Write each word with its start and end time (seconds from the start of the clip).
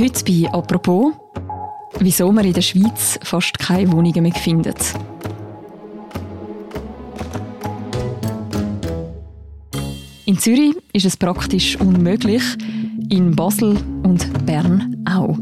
Heute 0.00 0.24
bei 0.24 0.48
«Apropos», 0.52 1.12
wieso 1.98 2.30
man 2.30 2.44
in 2.44 2.52
der 2.52 2.62
Schweiz 2.62 3.18
fast 3.24 3.58
keine 3.58 3.90
Wohnungen 3.90 4.22
mehr 4.22 4.32
findet. 4.32 4.76
In 10.24 10.38
Zürich 10.38 10.76
ist 10.92 11.04
es 11.04 11.16
praktisch 11.16 11.80
unmöglich, 11.80 12.42
in 13.08 13.34
Basel 13.34 13.76
und 14.04 14.46
Bern 14.46 15.04
auch, 15.04 15.36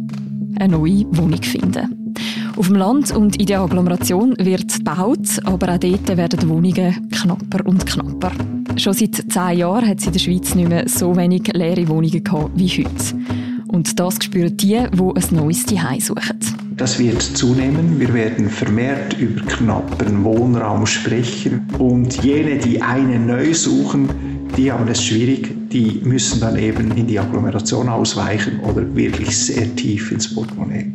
eine 0.59 0.73
neue 0.73 1.05
Wohnung 1.11 1.43
zu 1.43 1.51
finden. 1.51 2.15
Auf 2.57 2.69
dem 2.69 2.77
Land 2.77 3.15
und 3.15 3.37
in 3.37 3.47
der 3.47 3.61
Agglomeration 3.61 4.35
wird 4.39 4.73
gebaut, 4.73 5.39
aber 5.45 5.75
auch 5.75 5.79
dort 5.79 6.17
werden 6.17 6.41
die 6.41 6.49
Wohnungen 6.49 7.11
knapper 7.11 7.67
und 7.67 7.85
knapper. 7.85 8.33
Schon 8.77 8.95
seit 8.95 9.17
zehn 9.17 9.59
Jahren 9.59 9.87
hat 9.87 9.99
es 9.99 10.07
in 10.07 10.13
der 10.13 10.21
Schweiz 10.21 10.55
nicht 10.55 10.69
mehr 10.71 10.89
so 10.89 11.15
wenig 11.15 11.47
leere 11.53 11.87
Wohnungen 11.89 12.25
gehabt 12.25 12.53
wie 12.55 12.69
heute. 12.69 13.26
Und 13.69 13.99
das 13.99 14.17
spüren 14.23 14.57
die, 14.57 14.79
die 14.93 15.03
ein 15.03 15.25
neues 15.31 15.67
Zuhause 15.67 16.01
suchen. 16.01 16.39
Das 16.77 16.99
wird 16.99 17.23
zunehmen. 17.23 17.99
Wir 17.99 18.13
werden 18.13 18.51
vermehrt 18.51 19.19
über 19.19 19.41
knappen 19.43 20.25
Wohnraum 20.25 20.87
sprechen. 20.87 21.67
Und 21.79 22.23
jene, 22.23 22.59
die 22.59 22.83
einen 22.83 23.27
neu 23.27 23.55
suchen, 23.55 24.09
die 24.57 24.71
haben 24.71 24.87
es 24.89 25.03
schwierig. 25.03 25.71
Die 25.71 26.01
müssen 26.05 26.41
dann 26.41 26.59
eben 26.59 26.91
in 26.93 27.07
die 27.07 27.19
Agglomeration 27.19 27.89
ausweichen 27.89 28.61
oder 28.61 28.95
wirklich 28.95 29.37
sehr 29.37 29.75
tief 29.75 30.13
ins 30.13 30.33
Portemonnaie. 30.35 30.93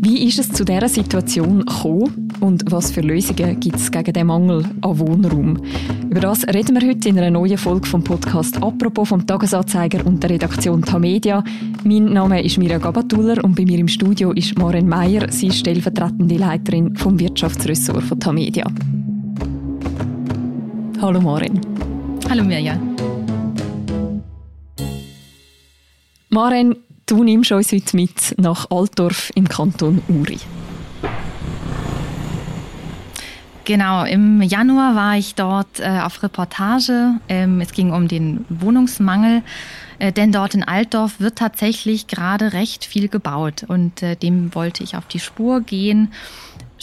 Wie 0.00 0.26
ist 0.28 0.38
es 0.38 0.52
zu 0.52 0.64
dieser 0.64 0.88
Situation 0.88 1.60
gekommen 1.60 2.23
und 2.40 2.64
was 2.70 2.90
für 2.90 3.00
Lösungen 3.00 3.58
gibt 3.60 3.76
es 3.76 3.90
gegen 3.90 4.12
den 4.12 4.26
Mangel 4.26 4.64
an 4.80 4.98
Wohnraum? 4.98 5.60
Über 6.10 6.20
das 6.20 6.46
reden 6.48 6.80
wir 6.80 6.88
heute 6.88 7.08
in 7.08 7.18
einer 7.18 7.30
neuen 7.30 7.58
Folge 7.58 7.86
vom 7.86 8.02
Podcast 8.02 8.62
«Apropos» 8.62 9.08
vom 9.08 9.26
Tagesanzeiger 9.26 10.06
und 10.06 10.22
der 10.22 10.30
Redaktion 10.30 10.82
Tamedia. 10.82 11.42
Mein 11.84 12.06
Name 12.06 12.42
ist 12.42 12.58
Mira 12.58 12.78
Gabatuller 12.78 13.42
und 13.44 13.54
bei 13.54 13.64
mir 13.64 13.78
im 13.78 13.88
Studio 13.88 14.32
ist 14.32 14.58
Maren 14.58 14.88
Meyer, 14.88 15.30
sie 15.30 15.48
ist 15.48 15.58
stellvertretende 15.58 16.36
Leiterin 16.36 16.96
vom 16.96 17.18
Wirtschaftsressort 17.18 18.02
von 18.02 18.20
Tamedia. 18.20 18.64
Hallo 21.00 21.20
Maren. 21.20 21.60
Hallo 22.28 22.44
Mirja. 22.44 22.78
Maren, 26.30 26.76
Du 27.06 27.22
nimmst 27.22 27.52
uns 27.52 27.70
heute 27.70 27.96
mit 27.96 28.34
nach 28.38 28.70
Altdorf 28.70 29.30
im 29.34 29.46
Kanton 29.46 30.00
Uri. 30.08 30.38
Genau, 33.64 34.04
im 34.04 34.42
Januar 34.42 34.94
war 34.94 35.16
ich 35.16 35.34
dort 35.34 35.80
äh, 35.80 36.00
auf 36.02 36.22
Reportage. 36.22 37.14
Ähm, 37.30 37.62
es 37.62 37.72
ging 37.72 37.92
um 37.92 38.08
den 38.08 38.44
Wohnungsmangel, 38.50 39.42
äh, 39.98 40.12
denn 40.12 40.32
dort 40.32 40.54
in 40.54 40.62
Altdorf 40.62 41.18
wird 41.18 41.38
tatsächlich 41.38 42.06
gerade 42.06 42.52
recht 42.52 42.84
viel 42.84 43.08
gebaut. 43.08 43.64
Und 43.66 44.02
äh, 44.02 44.16
dem 44.16 44.54
wollte 44.54 44.84
ich 44.84 44.96
auf 44.96 45.06
die 45.06 45.18
Spur 45.18 45.62
gehen 45.62 46.12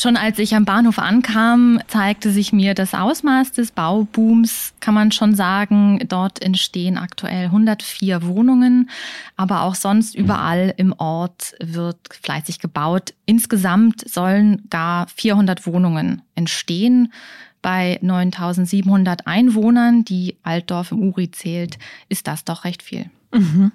Schon 0.02 0.18
als 0.18 0.40
ich 0.40 0.56
am 0.56 0.66
Bahnhof 0.66 0.98
ankam, 0.98 1.80
zeigte 1.86 2.32
sich 2.32 2.52
mir 2.52 2.74
das 2.74 2.96
Ausmaß 2.96 3.52
des 3.52 3.70
Baubooms, 3.70 4.74
kann 4.80 4.96
man 4.96 5.12
schon 5.12 5.36
sagen. 5.36 6.00
Dort 6.08 6.42
entstehen 6.42 6.98
aktuell 6.98 7.46
104 7.46 8.24
Wohnungen, 8.24 8.90
aber 9.38 9.62
auch 9.62 9.76
sonst 9.76 10.16
überall 10.16 10.74
im 10.78 10.94
Ort 10.94 11.54
wird 11.60 12.00
fleißig 12.20 12.58
gebaut. 12.58 13.14
Insgesamt 13.28 14.10
sollen 14.10 14.64
gar 14.72 15.08
400 15.08 15.68
Wohnungen 15.68 16.24
entstehen. 16.34 17.14
Bei 17.62 18.00
9700 18.02 19.28
Einwohnern, 19.28 20.04
die 20.04 20.36
Altdorf 20.42 20.94
im 20.94 21.04
Uri 21.04 21.30
zählt, 21.30 21.78
ist 22.10 22.26
das 22.26 22.44
doch 22.44 22.66
recht 22.66 22.82
viel. 22.82 23.06
Mhm. 23.32 23.72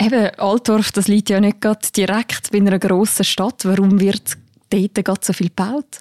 Eben, 0.00 0.30
Altdorf, 0.38 0.92
das 0.92 1.08
liegt 1.08 1.28
ja 1.28 1.40
nicht 1.40 1.60
gerade 1.60 1.86
direkt 1.94 2.52
bei 2.52 2.58
einer 2.58 2.78
grossen 2.78 3.24
Stadt. 3.24 3.66
Warum 3.66 4.00
wird 4.00 4.38
dort 4.70 4.94
gerade 4.94 5.20
so 5.22 5.32
viel 5.32 5.48
gebaut? 5.48 6.00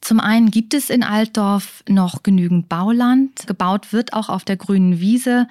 Zum 0.00 0.20
einen 0.20 0.50
gibt 0.50 0.74
es 0.74 0.90
in 0.90 1.02
Altdorf 1.02 1.82
noch 1.88 2.22
genügend 2.22 2.68
Bauland. 2.68 3.46
Gebaut 3.46 3.94
wird 3.94 4.12
auch 4.12 4.28
auf 4.28 4.44
der 4.44 4.58
grünen 4.58 5.00
Wiese. 5.00 5.48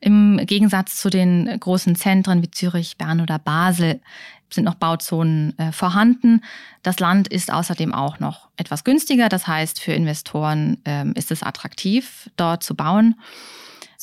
Im 0.00 0.36
Gegensatz 0.46 0.96
zu 0.96 1.10
den 1.10 1.58
großen 1.58 1.96
Zentren 1.96 2.40
wie 2.40 2.50
Zürich, 2.50 2.98
Bern 2.98 3.20
oder 3.20 3.40
Basel 3.40 4.00
sind 4.48 4.64
noch 4.64 4.76
Bauzonen 4.76 5.58
äh, 5.58 5.72
vorhanden. 5.72 6.42
Das 6.84 7.00
Land 7.00 7.26
ist 7.26 7.52
außerdem 7.52 7.92
auch 7.92 8.20
noch 8.20 8.48
etwas 8.56 8.84
günstiger. 8.84 9.28
Das 9.28 9.48
heißt, 9.48 9.80
für 9.80 9.92
Investoren 9.92 10.78
ähm, 10.84 11.12
ist 11.14 11.32
es 11.32 11.42
attraktiv, 11.42 12.30
dort 12.36 12.62
zu 12.62 12.76
bauen. 12.76 13.16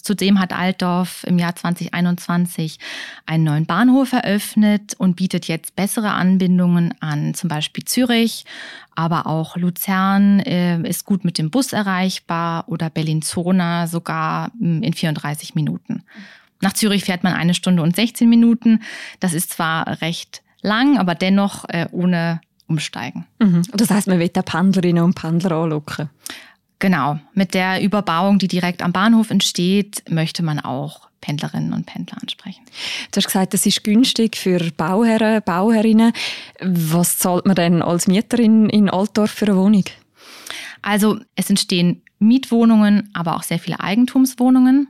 Zudem 0.04 0.40
hat 0.40 0.52
Altdorf 0.52 1.24
im 1.24 1.40
Jahr 1.40 1.56
2021 1.56 2.78
einen 3.26 3.46
neuen 3.46 3.66
Bahnhof 3.66 4.12
eröffnet 4.12 4.96
und 4.98 5.16
bietet 5.16 5.48
jetzt 5.48 5.78
bessere 5.78 6.12
Anbindungen 6.12 6.94
an 7.00 7.34
zum 7.34 7.48
Beispiel 7.48 7.86
Zürich, 7.86 8.44
aber 8.96 9.28
auch 9.28 9.56
Luzern 9.56 10.42
äh, 10.42 10.78
ist 10.88 11.06
gut 11.06 11.24
mit 11.24 11.38
dem 11.38 11.50
Bus 11.50 11.72
erreichbar 11.72 12.66
oder 12.68 12.90
Bellinzona 12.90 13.88
sogar 13.88 14.52
hm, 14.60 14.84
in 14.84 14.94
34 14.94 15.56
Minuten. 15.56 16.04
Nach 16.60 16.74
Zürich 16.74 17.06
fährt 17.06 17.24
man 17.24 17.34
eine 17.34 17.54
Stunde 17.54 17.82
und 17.82 17.96
16 17.96 18.28
Minuten. 18.28 18.82
Das 19.22 19.34
ist 19.34 19.52
zwar 19.52 20.02
recht 20.02 20.44
lang, 20.62 20.98
aber 20.98 21.16
dennoch 21.16 21.64
äh, 21.70 21.88
ohne 21.92 22.42
Umsteigen. 22.68 23.26
Mhm. 23.40 23.62
Das 23.74 23.90
heißt, 23.90 24.08
man 24.08 24.20
will 24.20 24.30
da 24.30 24.42
Pendlerinnen 24.42 25.04
und 25.04 25.16
Pendler 25.16 25.52
anlocken. 25.52 26.10
Genau, 26.84 27.18
mit 27.34 27.54
der 27.54 27.82
Überbauung, 27.82 28.40
die 28.40 28.50
direkt 28.50 28.82
am 28.82 28.92
Bahnhof 28.92 29.32
entsteht, 29.32 30.04
möchte 30.10 30.44
man 30.44 30.60
auch 30.60 31.08
Pendlerinnen 31.22 31.72
und 31.72 31.86
Pendler 31.86 32.18
ansprechen. 32.22 32.62
Du 33.10 33.20
hast 33.20 33.28
gesagt, 33.28 33.54
das 33.54 33.66
ist 33.66 33.86
günstig 33.86 34.36
für 34.36 34.60
Bauherren, 34.76 35.42
Bauherrinnen. 35.46 36.12
Was 36.60 37.20
zahlt 37.20 37.46
man 37.46 37.56
denn 37.56 37.82
als 37.82 38.08
Mieterin 38.08 38.68
in 38.68 38.90
Altdorf 38.90 39.32
für 39.32 39.46
eine 39.46 39.56
Wohnung? 39.56 39.86
Also 40.82 41.22
es 41.38 41.50
entstehen 41.50 42.02
Mietwohnungen, 42.20 43.10
aber 43.14 43.38
auch 43.38 43.44
sehr 43.44 43.60
viele 43.60 43.80
Eigentumswohnungen. 43.80 44.90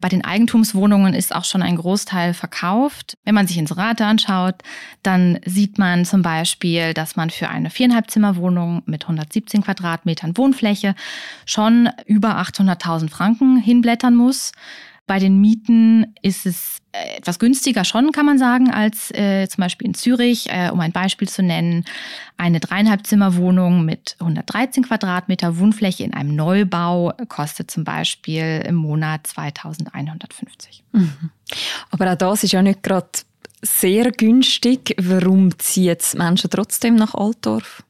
Bei 0.00 0.08
den 0.08 0.24
Eigentumswohnungen 0.24 1.12
ist 1.12 1.34
auch 1.34 1.44
schon 1.44 1.62
ein 1.62 1.76
Großteil 1.76 2.32
verkauft. 2.32 3.18
Wenn 3.24 3.34
man 3.34 3.48
sich 3.48 3.58
Inserate 3.58 4.04
anschaut, 4.04 4.54
dann 5.02 5.40
sieht 5.44 5.78
man 5.78 6.04
zum 6.04 6.22
Beispiel, 6.22 6.94
dass 6.94 7.16
man 7.16 7.30
für 7.30 7.48
eine 7.48 7.70
viereinhalb 7.70 8.10
Zimmerwohnung 8.10 8.82
mit 8.86 9.04
117 9.04 9.62
Quadratmetern 9.62 10.36
Wohnfläche 10.36 10.94
schon 11.46 11.90
über 12.06 12.38
800.000 12.38 13.10
Franken 13.10 13.56
hinblättern 13.56 14.14
muss. 14.14 14.52
Bei 15.08 15.18
den 15.18 15.40
Mieten 15.40 16.14
ist 16.22 16.46
es 16.46 16.78
äh, 16.92 17.16
etwas 17.16 17.38
günstiger 17.38 17.84
schon, 17.84 18.12
kann 18.12 18.26
man 18.26 18.38
sagen, 18.38 18.70
als 18.70 19.10
äh, 19.12 19.48
zum 19.48 19.62
Beispiel 19.62 19.88
in 19.88 19.94
Zürich. 19.94 20.48
Äh, 20.50 20.70
um 20.70 20.78
ein 20.80 20.92
Beispiel 20.92 21.28
zu 21.28 21.42
nennen, 21.42 21.84
eine 22.36 22.60
dreieinhalb 22.60 23.06
Zimmerwohnung 23.06 23.84
mit 23.84 24.16
113 24.20 24.84
Quadratmeter 24.84 25.58
Wohnfläche 25.58 26.04
in 26.04 26.14
einem 26.14 26.36
Neubau 26.36 27.14
kostet 27.28 27.70
zum 27.70 27.84
Beispiel 27.84 28.62
im 28.66 28.76
Monat 28.76 29.26
2150. 29.26 30.84
Mhm. 30.92 31.30
Aber 31.90 32.12
auch 32.12 32.16
das 32.16 32.44
ist 32.44 32.52
ja 32.52 32.62
nicht 32.62 32.82
gerade 32.82 33.08
sehr 33.62 34.12
günstig. 34.12 34.94
Warum 34.98 35.58
ziehen 35.58 35.84
jetzt 35.84 36.16
Menschen 36.16 36.50
trotzdem 36.50 36.94
nach 36.94 37.14
Altdorf? 37.14 37.82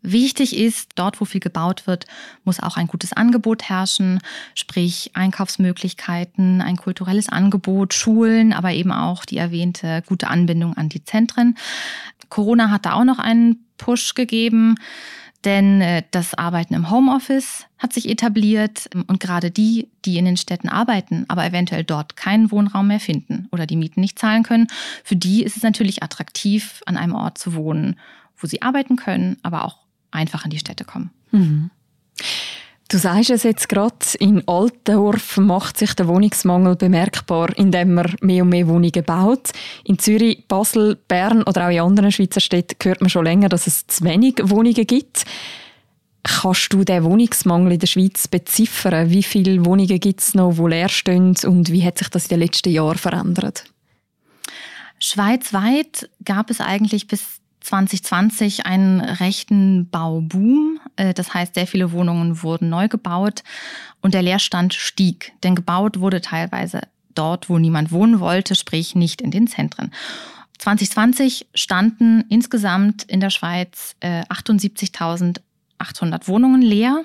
Wichtig 0.00 0.56
ist, 0.56 0.90
dort, 0.94 1.20
wo 1.20 1.24
viel 1.24 1.40
gebaut 1.40 1.86
wird, 1.88 2.06
muss 2.44 2.60
auch 2.60 2.76
ein 2.76 2.86
gutes 2.86 3.12
Angebot 3.12 3.64
herrschen, 3.64 4.20
sprich 4.54 5.10
Einkaufsmöglichkeiten, 5.14 6.62
ein 6.62 6.76
kulturelles 6.76 7.28
Angebot, 7.28 7.94
Schulen, 7.94 8.52
aber 8.52 8.72
eben 8.72 8.92
auch 8.92 9.24
die 9.24 9.38
erwähnte 9.38 10.02
gute 10.06 10.28
Anbindung 10.28 10.76
an 10.76 10.88
die 10.88 11.02
Zentren. 11.02 11.56
Corona 12.28 12.70
hat 12.70 12.86
da 12.86 12.92
auch 12.92 13.04
noch 13.04 13.18
einen 13.18 13.64
Push 13.76 14.14
gegeben, 14.14 14.76
denn 15.44 15.80
äh, 15.80 16.02
das 16.10 16.34
Arbeiten 16.34 16.74
im 16.74 16.90
Homeoffice 16.90 17.66
hat 17.78 17.92
sich 17.92 18.08
etabliert 18.08 18.90
und 19.06 19.20
gerade 19.20 19.50
die, 19.50 19.88
die 20.04 20.18
in 20.18 20.24
den 20.24 20.36
Städten 20.36 20.68
arbeiten, 20.68 21.24
aber 21.28 21.44
eventuell 21.44 21.84
dort 21.84 22.16
keinen 22.16 22.50
Wohnraum 22.50 22.88
mehr 22.88 23.00
finden 23.00 23.48
oder 23.52 23.66
die 23.66 23.76
Mieten 23.76 24.00
nicht 24.00 24.18
zahlen 24.18 24.42
können, 24.42 24.66
für 25.04 25.16
die 25.16 25.42
ist 25.42 25.56
es 25.56 25.62
natürlich 25.62 26.02
attraktiv, 26.02 26.82
an 26.86 26.96
einem 26.96 27.14
Ort 27.14 27.38
zu 27.38 27.54
wohnen, 27.54 27.98
wo 28.36 28.46
sie 28.46 28.62
arbeiten 28.62 28.96
können, 28.96 29.38
aber 29.42 29.64
auch 29.64 29.87
einfach 30.10 30.44
in 30.44 30.50
die 30.50 30.58
Städte 30.58 30.84
kommen. 30.84 31.10
Mhm. 31.30 31.70
Du 32.90 32.96
sagst 32.96 33.28
es 33.28 33.42
jetzt 33.42 33.68
gerade, 33.68 33.96
in 34.18 34.48
Altendorf 34.48 35.36
macht 35.36 35.76
sich 35.76 35.92
der 35.92 36.08
Wohnungsmangel 36.08 36.74
bemerkbar, 36.74 37.50
indem 37.58 37.92
man 37.92 38.14
mehr 38.22 38.44
und 38.44 38.48
mehr 38.48 38.66
Wohnungen 38.66 39.04
baut. 39.04 39.50
In 39.84 39.98
Zürich, 39.98 40.48
Basel, 40.48 40.96
Bern 41.06 41.42
oder 41.42 41.66
auch 41.66 41.70
in 41.70 41.80
anderen 41.80 42.10
Schweizer 42.10 42.40
Städten 42.40 42.76
hört 42.82 43.02
man 43.02 43.10
schon 43.10 43.26
länger, 43.26 43.50
dass 43.50 43.66
es 43.66 43.86
zu 43.86 44.04
wenig 44.04 44.36
Wohnungen 44.42 44.86
gibt. 44.86 45.26
Kannst 46.22 46.72
du 46.72 46.82
den 46.82 47.04
Wohnungsmangel 47.04 47.72
in 47.72 47.78
der 47.78 47.86
Schweiz 47.86 48.26
beziffern? 48.26 49.10
Wie 49.10 49.22
viele 49.22 49.66
Wohnungen 49.66 50.00
gibt 50.00 50.20
es 50.20 50.34
noch, 50.34 50.54
die 50.54 50.66
leer 50.66 50.88
stehen 50.88 51.36
und 51.44 51.70
wie 51.70 51.84
hat 51.84 51.98
sich 51.98 52.08
das 52.08 52.24
in 52.24 52.30
den 52.30 52.40
letzten 52.40 52.70
Jahren 52.70 52.96
verändert? 52.96 53.64
Schweizweit 54.98 56.08
gab 56.24 56.50
es 56.50 56.62
eigentlich 56.62 57.06
bis 57.06 57.37
2020 57.60 58.66
einen 58.66 59.00
rechten 59.00 59.88
Bauboom. 59.90 60.80
Äh, 60.96 61.14
das 61.14 61.34
heißt, 61.34 61.54
sehr 61.54 61.66
viele 61.66 61.92
Wohnungen 61.92 62.42
wurden 62.42 62.68
neu 62.68 62.88
gebaut 62.88 63.42
und 64.00 64.14
der 64.14 64.22
Leerstand 64.22 64.74
stieg. 64.74 65.32
Denn 65.42 65.54
gebaut 65.54 66.00
wurde 66.00 66.20
teilweise 66.20 66.82
dort, 67.14 67.48
wo 67.48 67.58
niemand 67.58 67.92
wohnen 67.92 68.20
wollte, 68.20 68.54
sprich 68.54 68.94
nicht 68.94 69.20
in 69.20 69.30
den 69.30 69.46
Zentren. 69.46 69.92
2020 70.58 71.46
standen 71.54 72.24
insgesamt 72.28 73.04
in 73.04 73.20
der 73.20 73.30
Schweiz 73.30 73.96
äh, 74.00 74.22
78.800 74.24 76.28
Wohnungen 76.28 76.62
leer. 76.62 77.04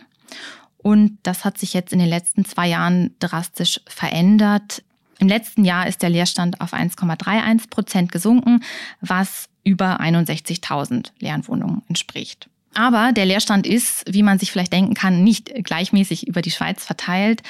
Und 0.77 1.17
das 1.23 1.45
hat 1.45 1.57
sich 1.57 1.73
jetzt 1.73 1.93
in 1.93 1.99
den 1.99 2.09
letzten 2.09 2.45
zwei 2.45 2.67
Jahren 2.67 3.15
drastisch 3.19 3.79
verändert. 3.87 4.83
Im 5.19 5.27
letzten 5.27 5.65
Jahr 5.65 5.87
ist 5.87 6.01
der 6.01 6.09
Leerstand 6.09 6.61
auf 6.61 6.73
1,31 6.73 7.69
Prozent 7.69 8.11
gesunken, 8.11 8.63
was 9.01 9.49
über 9.63 10.01
61.000 10.01 11.11
leeren 11.19 11.47
Wohnungen 11.47 11.83
entspricht. 11.87 12.49
Aber 12.75 13.11
der 13.11 13.25
Leerstand 13.25 13.67
ist, 13.67 14.03
wie 14.11 14.23
man 14.23 14.39
sich 14.39 14.51
vielleicht 14.51 14.73
denken 14.73 14.95
kann, 14.95 15.23
nicht 15.23 15.53
gleichmäßig 15.63 16.27
über 16.27 16.41
die 16.41 16.51
Schweiz 16.51 16.83
verteilt. 16.83 17.43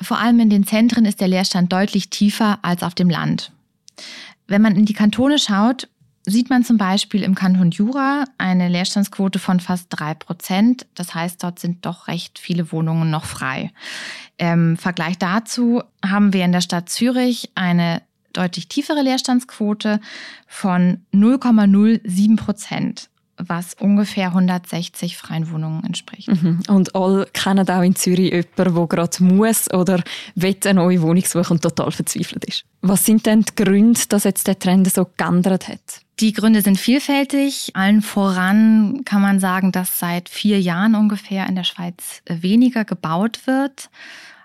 Vor 0.00 0.18
allem 0.18 0.40
in 0.40 0.50
den 0.50 0.66
Zentren 0.66 1.04
ist 1.04 1.20
der 1.20 1.28
Leerstand 1.28 1.72
deutlich 1.72 2.08
tiefer 2.08 2.58
als 2.62 2.82
auf 2.82 2.94
dem 2.94 3.10
Land. 3.10 3.52
Wenn 4.46 4.62
man 4.62 4.76
in 4.76 4.86
die 4.86 4.94
Kantone 4.94 5.38
schaut, 5.38 5.88
sieht 6.30 6.50
man 6.50 6.64
zum 6.64 6.78
Beispiel 6.78 7.22
im 7.22 7.34
Kanton 7.34 7.70
Jura 7.70 8.24
eine 8.38 8.68
Leerstandsquote 8.68 9.38
von 9.38 9.60
fast 9.60 9.88
drei 9.90 10.14
Prozent. 10.14 10.86
Das 10.94 11.14
heißt, 11.14 11.42
dort 11.42 11.58
sind 11.58 11.84
doch 11.84 12.08
recht 12.08 12.38
viele 12.38 12.72
Wohnungen 12.72 13.10
noch 13.10 13.24
frei. 13.24 13.70
Im 14.38 14.76
Vergleich 14.76 15.18
dazu 15.18 15.82
haben 16.04 16.32
wir 16.32 16.44
in 16.44 16.52
der 16.52 16.62
Stadt 16.62 16.88
Zürich 16.88 17.50
eine 17.54 18.02
deutlich 18.32 18.68
tiefere 18.68 19.02
Leerstandsquote 19.02 20.00
von 20.46 21.04
0,07 21.12 22.36
Prozent 22.36 23.10
was 23.48 23.74
ungefähr 23.74 24.28
160 24.28 25.16
freien 25.16 25.50
Wohnungen 25.50 25.84
entspricht. 25.84 26.28
Mhm. 26.28 26.60
Und 26.68 26.94
alle 26.94 27.26
kennen 27.32 27.68
auch 27.68 27.82
in 27.82 27.96
Zürich 27.96 28.32
jemanden, 28.32 28.50
der 28.56 28.86
gerade 28.86 29.24
muss 29.24 29.72
oder 29.72 30.02
will 30.34 30.56
eine 30.64 30.74
neue 30.74 31.02
Wohnung 31.02 31.24
suchen 31.24 31.54
und 31.54 31.62
total 31.62 31.90
verzweifelt 31.90 32.44
ist. 32.44 32.64
Was 32.82 33.04
sind 33.04 33.26
denn 33.26 33.42
die 33.42 33.54
Gründe, 33.62 34.00
dass 34.08 34.24
jetzt 34.24 34.46
der 34.46 34.58
Trend 34.58 34.92
so 34.92 35.06
geändert 35.16 35.68
hat? 35.68 36.02
Die 36.20 36.34
Gründe 36.34 36.60
sind 36.60 36.78
vielfältig. 36.78 37.70
Allen 37.72 38.02
voran 38.02 39.02
kann 39.06 39.22
man 39.22 39.40
sagen, 39.40 39.72
dass 39.72 39.98
seit 39.98 40.28
vier 40.28 40.60
Jahren 40.60 40.94
ungefähr 40.94 41.46
in 41.46 41.54
der 41.54 41.64
Schweiz 41.64 42.22
weniger 42.26 42.84
gebaut 42.84 43.46
wird. 43.46 43.88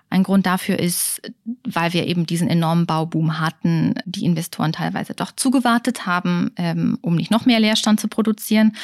Ein 0.08 0.22
Grund 0.22 0.46
dafür 0.46 0.78
ist, 0.78 1.20
weil 1.64 1.92
wir 1.92 2.06
eben 2.06 2.24
diesen 2.24 2.48
enormen 2.48 2.86
Bauboom 2.86 3.40
hatten, 3.40 3.94
die 4.06 4.24
Investoren 4.24 4.72
teilweise 4.72 5.12
doch 5.12 5.32
zugewartet 5.32 6.06
haben, 6.06 6.52
ähm, 6.56 6.98
um 7.02 7.16
nicht 7.16 7.30
noch 7.30 7.44
mehr 7.44 7.60
Leerstand 7.60 8.00
zu 8.00 8.08
produzieren. 8.08 8.74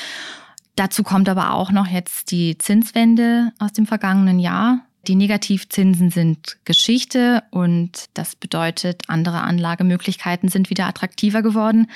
Dazu 0.76 1.02
kommt 1.02 1.30
aber 1.30 1.54
auch 1.54 1.70
noch 1.70 1.86
jetzt 1.86 2.30
die 2.30 2.58
Zinswende 2.58 3.52
aus 3.58 3.72
dem 3.72 3.86
vergangenen 3.86 4.38
Jahr. 4.38 4.80
Die 5.06 5.14
Negativzinsen 5.14 6.10
sind 6.10 6.58
Geschichte 6.64 7.42
und 7.50 8.06
das 8.14 8.36
bedeutet, 8.36 9.04
andere 9.08 9.40
Anlagemöglichkeiten 9.40 10.48
sind 10.48 10.70
wieder 10.70 10.86
attraktiver 10.86 11.42
geworden 11.42 11.88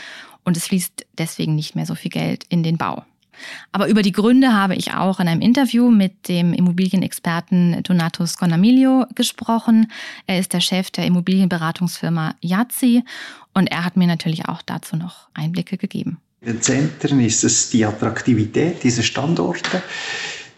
und 0.46 0.56
es 0.56 0.64
fließt 0.64 1.04
deswegen 1.18 1.54
nicht 1.54 1.74
mehr 1.76 1.84
so 1.84 1.94
viel 1.94 2.10
Geld 2.10 2.44
in 2.48 2.62
den 2.62 2.78
Bau. 2.78 3.04
Aber 3.72 3.88
über 3.88 4.00
die 4.00 4.12
Gründe 4.12 4.54
habe 4.54 4.74
ich 4.76 4.94
auch 4.94 5.20
in 5.20 5.28
einem 5.28 5.42
Interview 5.42 5.90
mit 5.90 6.28
dem 6.28 6.54
Immobilienexperten 6.54 7.82
Donato 7.82 8.24
Sconamilio 8.24 9.04
gesprochen. 9.14 9.92
Er 10.26 10.38
ist 10.38 10.54
der 10.54 10.60
Chef 10.60 10.90
der 10.90 11.04
Immobilienberatungsfirma 11.04 12.34
Yazzi 12.40 13.04
und 13.52 13.66
er 13.66 13.84
hat 13.84 13.98
mir 13.98 14.06
natürlich 14.06 14.48
auch 14.48 14.62
dazu 14.62 14.96
noch 14.96 15.28
Einblicke 15.34 15.76
gegeben. 15.76 16.18
In 16.40 16.52
den 16.52 16.62
Zentren 16.62 17.20
ist 17.20 17.44
es 17.44 17.70
die 17.70 17.84
Attraktivität 17.84 18.82
dieser 18.82 19.02
Standorte. 19.02 19.82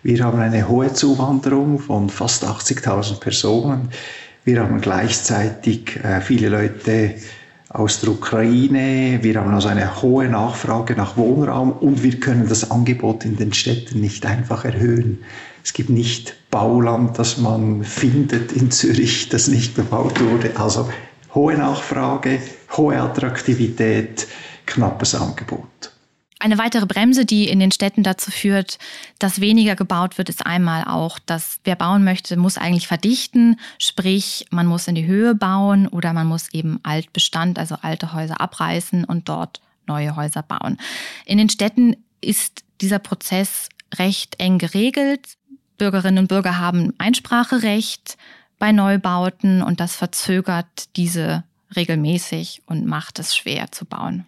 Wir 0.02 0.22
haben 0.24 0.38
eine 0.38 0.68
hohe 0.68 0.92
Zuwanderung 0.92 1.80
von 1.80 2.08
fast 2.08 2.44
80.000 2.44 3.18
Personen. 3.18 3.88
Wir 4.44 4.62
haben 4.62 4.80
gleichzeitig 4.80 5.96
äh, 5.96 6.20
viele 6.20 6.48
Leute 6.48 7.14
aus 7.70 8.00
der 8.00 8.10
Ukraine. 8.10 9.18
Wir 9.22 9.40
haben 9.40 9.52
also 9.52 9.68
eine 9.68 10.00
hohe 10.00 10.28
Nachfrage 10.28 10.94
nach 10.94 11.16
Wohnraum 11.16 11.72
und 11.72 12.02
wir 12.02 12.18
können 12.18 12.48
das 12.48 12.70
Angebot 12.70 13.24
in 13.24 13.36
den 13.36 13.52
Städten 13.52 14.00
nicht 14.00 14.24
einfach 14.24 14.64
erhöhen. 14.64 15.18
Es 15.62 15.72
gibt 15.72 15.90
nicht 15.90 16.34
Bauland, 16.50 17.18
das 17.18 17.36
man 17.36 17.84
findet 17.84 18.52
in 18.52 18.70
Zürich, 18.70 19.28
das 19.28 19.48
nicht 19.48 19.74
bebaut 19.74 20.18
wurde. 20.20 20.52
Also 20.56 20.88
hohe 21.34 21.54
Nachfrage, 21.54 22.40
hohe 22.76 22.96
Attraktivität, 22.96 24.26
knappes 24.64 25.14
Angebot. 25.14 25.92
Eine 26.40 26.58
weitere 26.58 26.86
Bremse, 26.86 27.26
die 27.26 27.48
in 27.48 27.58
den 27.58 27.72
Städten 27.72 28.04
dazu 28.04 28.30
führt, 28.30 28.78
dass 29.18 29.40
weniger 29.40 29.74
gebaut 29.74 30.18
wird, 30.18 30.28
ist 30.28 30.46
einmal 30.46 30.84
auch, 30.84 31.18
dass 31.18 31.58
wer 31.64 31.74
bauen 31.74 32.04
möchte, 32.04 32.36
muss 32.36 32.58
eigentlich 32.58 32.86
verdichten. 32.86 33.58
Sprich, 33.78 34.46
man 34.50 34.66
muss 34.66 34.86
in 34.86 34.94
die 34.94 35.06
Höhe 35.06 35.34
bauen 35.34 35.88
oder 35.88 36.12
man 36.12 36.28
muss 36.28 36.52
eben 36.52 36.78
Altbestand, 36.84 37.58
also 37.58 37.76
alte 37.82 38.12
Häuser 38.12 38.40
abreißen 38.40 39.04
und 39.04 39.28
dort 39.28 39.60
neue 39.88 40.14
Häuser 40.14 40.42
bauen. 40.42 40.78
In 41.24 41.38
den 41.38 41.48
Städten 41.48 41.96
ist 42.20 42.62
dieser 42.80 43.00
Prozess 43.00 43.68
recht 43.96 44.38
eng 44.38 44.58
geregelt. 44.58 45.26
Bürgerinnen 45.76 46.18
und 46.18 46.28
Bürger 46.28 46.58
haben 46.58 46.94
Einspracherecht 46.98 48.16
bei 48.60 48.70
Neubauten 48.70 49.62
und 49.62 49.80
das 49.80 49.96
verzögert 49.96 50.88
diese 50.96 51.42
regelmäßig 51.74 52.62
und 52.66 52.86
macht 52.86 53.18
es 53.18 53.36
schwer 53.36 53.72
zu 53.72 53.84
bauen. 53.84 54.26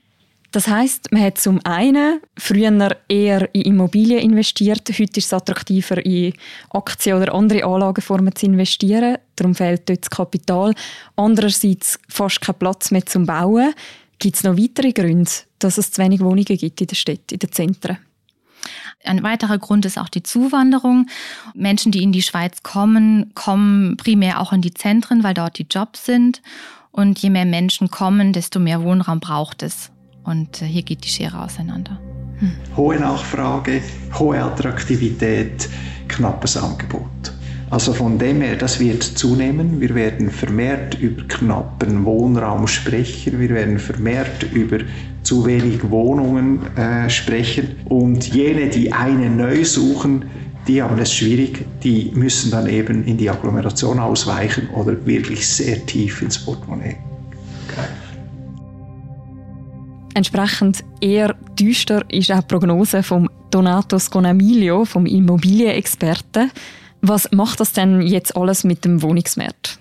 Das 0.52 0.66
heißt, 0.66 1.12
man 1.12 1.22
hat 1.22 1.38
zum 1.38 1.60
einen 1.64 2.20
früher 2.36 2.96
eher 3.08 3.54
in 3.54 3.62
Immobilien 3.62 4.18
investiert, 4.18 4.88
heute 4.88 5.18
ist 5.18 5.26
es 5.26 5.32
attraktiver, 5.32 6.04
in 6.04 6.34
Aktien 6.70 7.16
oder 7.16 7.32
andere 7.34 7.64
Anlageformen 7.64 8.34
zu 8.34 8.46
investieren. 8.46 9.18
Darum 9.36 9.54
fehlt 9.54 9.88
dort 9.88 10.02
das 10.02 10.10
Kapital. 10.10 10.74
Andererseits 11.14 12.00
fast 12.08 12.40
kein 12.40 12.56
Platz 12.56 12.90
mehr 12.90 13.06
zum 13.06 13.26
Bauen. 13.26 13.72
Gibt 14.18 14.36
es 14.36 14.42
noch 14.42 14.56
weitere 14.56 14.92
Gründe, 14.92 15.30
dass 15.60 15.78
es 15.78 15.92
zu 15.92 16.02
wenig 16.02 16.20
Wohnungen 16.20 16.44
gibt 16.44 16.80
in 16.80 16.86
der 16.86 16.96
Stadt, 16.96 17.30
in 17.30 17.38
den 17.38 17.52
Zentren? 17.52 17.98
Ein 19.04 19.22
weiterer 19.22 19.56
Grund 19.56 19.86
ist 19.86 19.98
auch 19.98 20.08
die 20.08 20.22
Zuwanderung. 20.22 21.06
Menschen, 21.54 21.92
die 21.92 22.02
in 22.02 22.12
die 22.12 22.22
Schweiz 22.22 22.62
kommen, 22.62 23.32
kommen 23.34 23.96
primär 23.96 24.40
auch 24.40 24.52
in 24.52 24.60
die 24.60 24.74
Zentren, 24.74 25.22
weil 25.22 25.32
dort 25.32 25.58
die 25.58 25.66
Jobs 25.70 26.04
sind. 26.04 26.42
Und 26.90 27.20
je 27.20 27.30
mehr 27.30 27.46
Menschen 27.46 27.90
kommen, 27.90 28.32
desto 28.32 28.58
mehr 28.58 28.82
Wohnraum 28.82 29.20
braucht 29.20 29.62
es. 29.62 29.90
Und 30.24 30.62
äh, 30.62 30.66
hier 30.66 30.82
geht 30.82 31.04
die 31.04 31.08
Schere 31.08 31.42
auseinander. 31.42 31.98
Hm. 32.38 32.52
Hohe 32.76 32.98
Nachfrage, 32.98 33.82
hohe 34.18 34.42
Attraktivität, 34.42 35.68
knappes 36.08 36.56
Angebot. 36.56 37.32
Also 37.70 37.92
von 37.92 38.18
dem 38.18 38.40
her, 38.40 38.56
das 38.56 38.80
wird 38.80 39.02
zunehmen. 39.02 39.80
Wir 39.80 39.94
werden 39.94 40.28
vermehrt 40.30 40.98
über 41.00 41.22
knappen 41.28 42.04
Wohnraum 42.04 42.66
sprechen. 42.66 43.38
Wir 43.38 43.50
werden 43.50 43.78
vermehrt 43.78 44.42
über 44.52 44.78
zu 45.22 45.46
wenig 45.46 45.88
Wohnungen 45.88 46.76
äh, 46.76 47.08
sprechen. 47.08 47.76
Und 47.84 48.26
jene, 48.34 48.70
die 48.70 48.92
eine 48.92 49.30
neu 49.30 49.64
suchen, 49.64 50.24
die 50.66 50.82
haben 50.82 50.98
es 50.98 51.14
schwierig. 51.14 51.64
Die 51.84 52.10
müssen 52.12 52.50
dann 52.50 52.68
eben 52.68 53.04
in 53.04 53.16
die 53.16 53.30
Agglomeration 53.30 54.00
ausweichen 54.00 54.68
oder 54.70 55.06
wirklich 55.06 55.46
sehr 55.46 55.86
tief 55.86 56.22
ins 56.22 56.38
Portemonnaie 56.38 56.96
Entsprechend 60.14 60.84
eher 61.00 61.34
düster 61.58 62.04
ist 62.10 62.30
auch 62.32 62.40
die 62.40 62.46
Prognose 62.46 63.02
vom 63.02 63.30
Donato 63.50 63.98
Sconamilio, 63.98 64.84
vom 64.84 65.06
Immobilienexperten. 65.06 66.50
Was 67.00 67.30
macht 67.32 67.60
das 67.60 67.72
denn 67.72 68.02
jetzt 68.02 68.36
alles 68.36 68.64
mit 68.64 68.84
dem 68.84 69.02
Wohnungsmarkt? 69.02 69.78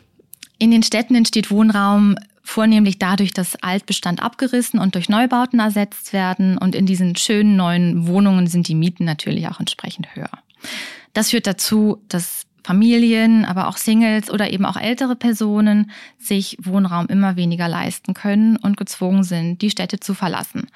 In 0.58 0.72
den 0.72 0.84
Städten 0.84 1.16
entsteht 1.16 1.52
Wohnraum 1.52 2.16
vornehmlich 2.44 3.00
dadurch, 3.00 3.34
dass 3.34 3.56
Altbestand 3.62 4.22
abgerissen 4.22 4.80
und 4.80 4.96
durch 4.96 5.08
Neubauten 5.10 5.60
ersetzt 5.60 6.14
werden. 6.14 6.58
Und 6.58 6.76
in 6.76 6.86
diesen 6.86 7.16
schönen 7.16 7.56
neuen 7.56 8.08
Wohnungen 8.08 8.48
sind 8.48 8.68
die 8.68 8.76
Mieten 8.76 9.06
natürlich 9.06 9.48
auch 9.48 9.60
entsprechend 9.60 10.16
höher. 10.16 10.32
Das 11.14 11.30
führt 11.30 11.48
dazu, 11.48 12.02
dass 12.08 12.46
Familien, 12.70 13.46
aber 13.46 13.68
auch 13.68 13.78
Singles 13.78 14.30
oder 14.30 14.54
eben 14.54 14.64
auch 14.64 14.78
ältere 14.78 15.16
Personen 15.16 15.90
sich 16.20 16.56
Wohnraum 16.62 17.08
immer 17.08 17.36
weniger 17.36 17.68
leisten 17.68 18.14
können 18.14 18.58
und 18.58 18.78
gezwungen 18.78 19.24
sind, 19.24 19.64
die 19.64 19.72
Städte 19.72 20.00
zu 20.00 20.14
verlassen. 20.14 20.68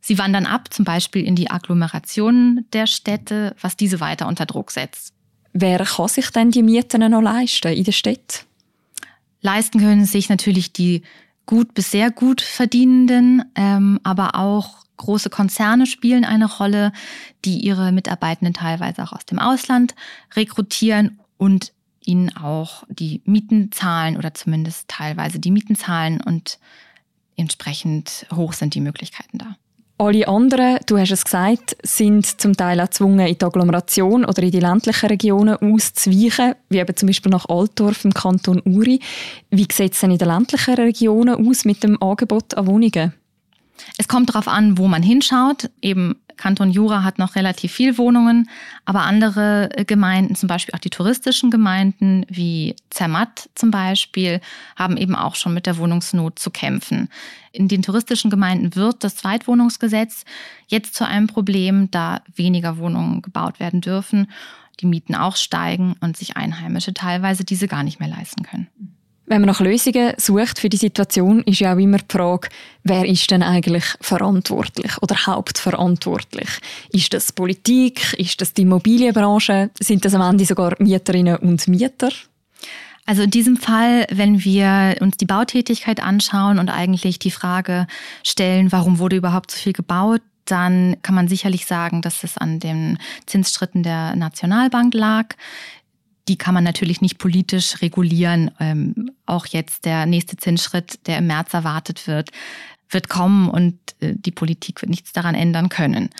Sie 0.00 0.18
wandern 0.18 0.46
ab, 0.46 0.74
zum 0.74 0.84
Beispiel 0.84 1.24
in 1.24 1.36
die 1.36 1.48
Agglomerationen 1.48 2.66
der 2.72 2.88
Städte, 2.88 3.54
was 3.60 3.76
diese 3.76 4.00
weiter 4.00 4.26
unter 4.26 4.46
Druck 4.46 4.72
setzt. 4.72 5.14
Wer 5.52 5.84
kann 5.84 6.08
sich 6.08 6.28
denn 6.30 6.50
die 6.50 6.64
Mieten 6.64 7.08
noch 7.08 7.22
leisten 7.22 7.72
in 7.72 7.84
der 7.84 7.92
Stadt? 7.92 8.44
Leisten 9.42 9.78
können 9.78 10.06
sich 10.06 10.28
natürlich 10.28 10.72
die 10.72 11.02
gut 11.46 11.72
bis 11.72 11.92
sehr 11.92 12.10
gut 12.10 12.40
verdienenden, 12.40 13.44
ähm, 13.54 14.00
aber 14.02 14.34
auch 14.34 14.82
Große 15.02 15.30
Konzerne 15.30 15.86
spielen 15.86 16.24
eine 16.24 16.46
Rolle, 16.46 16.92
die 17.44 17.58
ihre 17.58 17.90
Mitarbeitenden 17.90 18.54
teilweise 18.54 19.02
auch 19.02 19.12
aus 19.12 19.26
dem 19.26 19.40
Ausland 19.40 19.96
rekrutieren 20.36 21.18
und 21.38 21.72
ihnen 22.04 22.36
auch 22.36 22.84
die 22.88 23.20
Mieten 23.24 23.72
zahlen 23.72 24.16
oder 24.16 24.32
zumindest 24.32 24.86
teilweise 24.86 25.40
die 25.40 25.50
Mieten 25.50 25.74
zahlen 25.74 26.20
und 26.20 26.60
entsprechend 27.36 28.26
hoch 28.32 28.52
sind 28.52 28.76
die 28.76 28.80
Möglichkeiten 28.80 29.38
da. 29.38 29.56
Alle 29.98 30.28
anderen, 30.28 30.78
du 30.86 30.98
hast 30.98 31.10
es 31.10 31.24
gesagt, 31.24 31.76
sind 31.82 32.40
zum 32.40 32.56
Teil 32.56 32.80
auch 32.80 32.84
gezwungen, 32.84 33.26
in 33.26 33.38
die 33.38 33.44
Agglomeration 33.44 34.24
oder 34.24 34.42
in 34.44 34.52
die 34.52 34.60
ländlichen 34.60 35.06
Regionen 35.06 35.56
auszuweichen, 35.56 36.54
wie 36.68 36.78
eben 36.78 36.96
zum 36.96 37.08
Beispiel 37.08 37.30
nach 37.30 37.48
Altdorf 37.48 38.04
im 38.04 38.14
Kanton 38.14 38.62
Uri. 38.64 39.00
Wie 39.50 39.66
sieht 39.70 39.94
es 39.94 40.00
denn 40.00 40.12
in 40.12 40.18
den 40.18 40.28
ländlichen 40.28 40.74
Regionen 40.74 41.48
aus 41.48 41.64
mit 41.64 41.82
dem 41.82 42.00
Angebot 42.00 42.54
an 42.54 42.66
Wohnungen? 42.68 43.14
Es 43.98 44.08
kommt 44.08 44.30
darauf 44.30 44.48
an, 44.48 44.78
wo 44.78 44.88
man 44.88 45.02
hinschaut. 45.02 45.70
Eben 45.80 46.16
Kanton 46.36 46.70
Jura 46.70 47.04
hat 47.04 47.18
noch 47.18 47.36
relativ 47.36 47.72
viel 47.72 47.98
Wohnungen, 47.98 48.48
aber 48.84 49.02
andere 49.02 49.70
äh, 49.76 49.84
Gemeinden, 49.84 50.34
zum 50.34 50.48
Beispiel 50.48 50.74
auch 50.74 50.80
die 50.80 50.90
touristischen 50.90 51.50
Gemeinden 51.50 52.26
wie 52.28 52.74
Zermatt 52.90 53.48
zum 53.54 53.70
Beispiel, 53.70 54.40
haben 54.76 54.96
eben 54.96 55.14
auch 55.14 55.34
schon 55.34 55.54
mit 55.54 55.66
der 55.66 55.78
Wohnungsnot 55.78 56.38
zu 56.38 56.50
kämpfen. 56.50 57.08
In 57.52 57.68
den 57.68 57.82
touristischen 57.82 58.30
Gemeinden 58.30 58.74
wird 58.74 59.04
das 59.04 59.16
Zweitwohnungsgesetz 59.16 60.24
jetzt 60.66 60.94
zu 60.94 61.06
einem 61.06 61.26
Problem, 61.26 61.90
da 61.90 62.22
weniger 62.34 62.78
Wohnungen 62.78 63.22
gebaut 63.22 63.60
werden 63.60 63.80
dürfen, 63.80 64.30
die 64.80 64.86
Mieten 64.86 65.14
auch 65.14 65.36
steigen 65.36 65.94
und 66.00 66.16
sich 66.16 66.36
Einheimische 66.36 66.94
teilweise 66.94 67.44
diese 67.44 67.68
gar 67.68 67.82
nicht 67.82 68.00
mehr 68.00 68.08
leisten 68.08 68.42
können. 68.42 68.68
Wenn 69.32 69.40
man 69.40 69.48
nach 69.48 69.60
Lösungen 69.60 70.12
sucht 70.18 70.58
für 70.58 70.68
die 70.68 70.76
Situation, 70.76 71.40
ist 71.44 71.60
ja 71.60 71.72
auch 71.72 71.78
immer 71.78 71.96
die 71.96 72.04
Frage, 72.06 72.50
wer 72.84 73.06
ist 73.06 73.30
denn 73.30 73.42
eigentlich 73.42 73.84
verantwortlich 74.02 74.92
oder 75.00 75.16
hauptverantwortlich? 75.24 76.50
Ist 76.90 77.14
das 77.14 77.32
Politik? 77.32 78.12
Ist 78.18 78.42
das 78.42 78.52
die 78.52 78.60
Immobilienbranche? 78.60 79.70
Sind 79.80 80.04
das 80.04 80.12
am 80.12 80.20
Ende 80.20 80.44
sogar 80.44 80.74
Mieterinnen 80.80 81.36
und 81.36 81.66
Mieter? 81.66 82.10
Also 83.06 83.22
in 83.22 83.30
diesem 83.30 83.56
Fall, 83.56 84.06
wenn 84.10 84.44
wir 84.44 84.96
uns 85.00 85.16
die 85.16 85.24
Bautätigkeit 85.24 86.02
anschauen 86.02 86.58
und 86.58 86.68
eigentlich 86.68 87.18
die 87.18 87.30
Frage 87.30 87.86
stellen, 88.22 88.70
warum 88.70 88.98
wurde 88.98 89.16
überhaupt 89.16 89.50
so 89.50 89.56
viel 89.56 89.72
gebaut, 89.72 90.20
dann 90.44 90.96
kann 91.00 91.14
man 91.14 91.28
sicherlich 91.28 91.64
sagen, 91.64 92.02
dass 92.02 92.22
es 92.22 92.36
an 92.36 92.60
den 92.60 92.98
Zinsschritten 93.24 93.82
der 93.82 94.14
Nationalbank 94.14 94.92
lag. 94.92 95.36
Die 96.28 96.36
kann 96.36 96.54
man 96.54 96.64
natürlich 96.64 97.00
nicht 97.00 97.18
politisch 97.18 97.82
regulieren. 97.82 98.50
Ähm, 98.60 99.10
auch 99.26 99.46
jetzt 99.46 99.84
der 99.84 100.06
nächste 100.06 100.36
Zinsschritt, 100.36 101.06
der 101.06 101.18
im 101.18 101.26
März 101.26 101.52
erwartet 101.54 102.06
wird, 102.06 102.30
wird 102.90 103.08
kommen 103.08 103.48
und 103.48 103.74
äh, 104.00 104.14
die 104.14 104.30
Politik 104.30 104.82
wird 104.82 104.90
nichts 104.90 105.12
daran 105.12 105.34
ändern 105.34 105.68
können. 105.68 106.10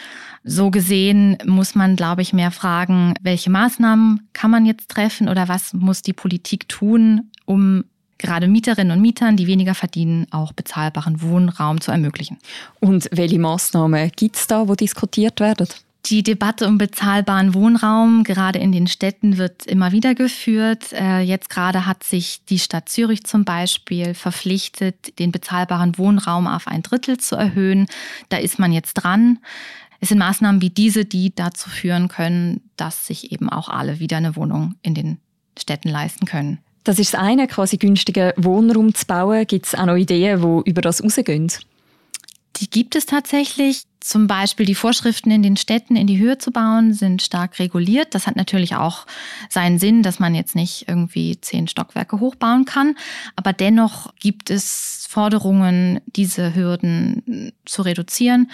So 0.45 0.71
gesehen 0.71 1.39
muss 1.47 1.75
man, 1.75 1.97
glaube 1.97 2.23
ich, 2.23 2.33
mehr 2.33 2.51
fragen, 2.51 3.15
welche 3.23 3.51
Maßnahmen 3.51 4.29
kann 4.33 4.51
man 4.51 4.67
jetzt 4.67 4.89
treffen 4.89 5.29
oder 5.29 5.49
was 5.49 5.73
muss 5.73 6.03
die 6.03 6.13
Politik 6.13 6.69
tun, 6.69 7.31
um 7.45 7.85
gerade 8.19 8.49
Mieterinnen 8.49 8.97
und 8.97 9.03
Mietern, 9.03 9.37
die 9.37 9.47
weniger 9.47 9.75
verdienen, 9.75 10.27
auch 10.31 10.53
bezahlbaren 10.53 11.21
Wohnraum 11.23 11.81
zu 11.81 11.91
ermöglichen. 11.91 12.39
Und 12.81 13.09
welche 13.13 13.39
Maßnahmen 13.39 14.13
gibt 14.17 14.37
es 14.37 14.47
da, 14.47 14.69
wo 14.69 14.75
diskutiert 14.75 15.41
werden? 15.41 15.69
Die 16.07 16.25
Debatte 16.25 16.67
um 16.67 16.79
bezahlbaren 16.79 17.55
Wohnraum, 17.55 18.25
gerade 18.25 18.59
in 18.59 18.73
den 18.73 18.89
Städten, 18.89 19.39
wird 19.39 19.67
immer 19.67 19.93
wieder 19.93 20.17
geführt. 20.17 20.93
Äh, 20.93 21.21
jetzt 21.21 21.49
gerade 21.49 21.87
hat 21.87 22.03
sich 22.03 22.45
die 22.45 22.59
Stadt 22.59 22.89
Zürich 22.89 23.23
zum 23.25 23.45
Beispiel 23.45 24.15
verpflichtet, 24.15 25.19
den 25.21 25.31
bezahlbaren 25.31 25.97
Wohnraum 25.99 26.49
auf 26.49 26.67
ein 26.67 26.83
Drittel 26.83 27.19
zu 27.19 27.37
erhöhen. 27.37 27.87
Da 28.31 28.39
ist 28.39 28.59
man 28.59 28.73
jetzt 28.73 28.95
dran. 28.95 29.39
Es 30.01 30.09
sind 30.09 30.19
Maßnahmen 30.19 30.61
wie 30.61 30.71
diese, 30.71 31.05
die 31.05 31.33
dazu 31.33 31.71
führen 31.71 32.09
können, 32.09 32.61
dass 32.77 33.07
sich 33.07 33.31
eben 33.31 33.49
auch 33.49 33.69
alle 33.69 34.01
wieder 34.01 34.17
eine 34.17 34.35
Wohnung 34.35 34.75
in 34.83 34.95
den 34.95 35.19
Städten 35.57 35.89
leisten 35.89 36.27
können. 36.27 36.59
Das 36.83 36.99
ist 36.99 37.15
das 37.15 37.21
eine, 37.21 37.47
quasi 37.47 37.77
günstigen 37.77 38.33
Wohnraum 38.37 38.93
zu 38.93 39.07
bauen. 39.07 39.47
Gibt 39.47 39.67
es 39.67 39.77
auch 39.77 39.87
noch 39.87 39.95
Ideen, 39.95 40.41
die 40.43 40.69
über 40.69 40.81
das 40.81 41.05
rausgehen? 41.05 41.53
Die 42.57 42.69
gibt 42.69 42.97
es 42.97 43.07
tatsächlich. 43.07 43.85
Zum 44.01 44.27
Beispiel 44.27 44.67
die 44.67 44.75
Vorschriften 44.75 45.31
in 45.31 45.45
den 45.45 45.57
Städten 45.57 45.95
in 45.95 46.09
die 46.09 46.19
Höhe 46.19 46.37
zu 46.37 46.51
bauen, 46.51 46.93
sind 46.93 47.23
stark 47.23 47.61
reguliert. 47.61 48.17
Das 48.17 48.27
hat 48.27 48.35
natürlich 48.35 48.75
auch 48.75 49.07
seinen 49.49 49.79
Sinn, 49.79 50.03
dass 50.03 50.19
man 50.19 50.35
jetzt 50.35 50.57
nicht 50.57 50.89
irgendwie 50.89 51.41
zehn 51.41 51.69
Stockwerke 51.69 52.19
hochbauen 52.19 52.65
kann. 52.65 52.97
Aber 53.37 53.53
dennoch 53.53 54.13
gibt 54.17 54.51
es 54.51 55.07
Forderungen, 55.09 56.01
diese 56.07 56.55
Hürden 56.55 57.53
zu 57.65 57.83
reduzieren. 57.83 58.51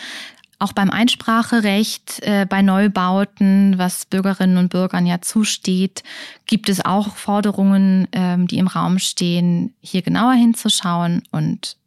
Auch 0.60 0.72
beim 0.72 0.90
Einspracherecht 0.90 2.20
äh, 2.20 2.44
bei 2.44 2.60
Neubauten, 2.62 3.78
was 3.78 4.04
Bürgerinnen 4.04 4.58
und 4.58 4.70
Bürgern 4.70 5.06
ja 5.06 5.20
zusteht, 5.20 6.02
gibt 6.46 6.68
es 6.68 6.84
auch 6.84 7.16
Forderungen, 7.16 8.08
ähm, 8.12 8.48
die 8.48 8.58
im 8.58 8.66
Raum 8.66 8.98
stehen, 8.98 9.72
hier 9.80 10.02
genauer 10.02 10.32
hinzuschauen 10.32 11.22
und 11.30 11.77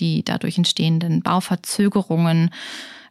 die 0.00 0.24
dadurch 0.24 0.58
entstehenden 0.58 1.22
Bauverzögerungen 1.22 2.50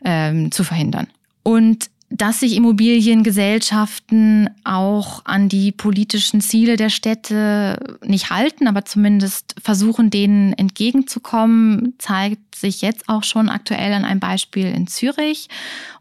ähm, 0.04 0.52
zu 0.52 0.64
verhindern. 0.64 1.08
Und 1.44 1.90
dass 2.12 2.40
sich 2.40 2.56
Immobiliengesellschaften 2.56 4.50
auch 4.64 5.24
an 5.26 5.48
die 5.48 5.72
politischen 5.72 6.42
Ziele 6.42 6.76
der 6.76 6.90
Städte 6.90 7.98
nicht 8.04 8.32
halten, 8.32 8.68
aber 8.68 8.84
zumindest 8.84 9.56
versuchen, 9.62 10.10
denen 10.10 10.54
entgegenzukommen, 10.54 11.94
zeigt 12.00 12.56
sich 12.56 12.82
jetzt 12.82 13.08
auch 13.08 13.24
schon 13.24 13.48
aktuell 13.48 13.94
an 13.94 14.06
einem 14.06 14.20
Beispiel 14.20 14.66
in 14.66 14.88
Zürich. 14.88 15.50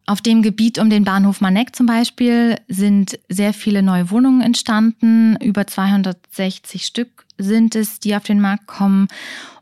Auf 0.06 0.22
dem 0.22 0.40
Gebiet 0.40 0.78
um 0.78 0.88
den 0.88 1.04
Bahnhof 1.04 1.42
Maneck 1.42 1.76
zum 1.76 1.84
Beispiel 1.84 2.56
sind 2.68 3.18
sehr 3.28 3.52
viele 3.52 3.82
neue 3.82 4.10
Wohnungen 4.10 4.40
entstanden. 4.40 5.36
Über 5.36 5.66
260 5.66 6.86
Stück 6.86 7.26
sind 7.36 7.76
es, 7.76 8.00
die 8.00 8.16
auf 8.16 8.24
den 8.24 8.40
Markt 8.40 8.66
kommen. 8.66 9.08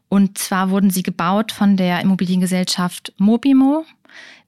Und 0.09 0.39
zwar 0.39 0.71
wurden 0.71 0.91
sie 0.91 1.03
gebaut 1.03 1.53
von 1.53 1.77
der 1.77 2.01
Immobiliengesellschaft 2.01 3.13
Mobimo, 3.19 3.85